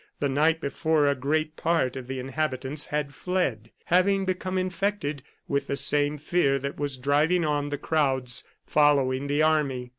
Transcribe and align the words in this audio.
The 0.19 0.27
night 0.29 0.59
before 0.59 1.05
a 1.07 1.13
great 1.13 1.55
part 1.55 1.95
of 1.95 2.07
the 2.07 2.17
inhabitants 2.17 2.85
had 2.85 3.13
fled, 3.13 3.69
having 3.85 4.25
become 4.25 4.57
infected 4.57 5.21
with 5.47 5.67
the 5.67 5.75
same 5.75 6.17
fear 6.17 6.57
that 6.57 6.79
was 6.79 6.97
driving 6.97 7.45
on 7.45 7.69
the 7.69 7.77
crowds 7.77 8.43
following 8.65 9.27
the 9.27 9.43
army. 9.43 9.89